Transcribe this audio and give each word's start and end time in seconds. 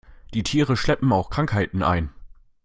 Die 0.33 0.41
Tiere 0.41 0.75
schleppen 0.77 1.13
auch 1.13 1.29
Krankheiten 1.29 1.83
ein. 1.83 2.09